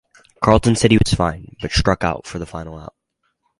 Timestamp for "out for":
2.03-2.39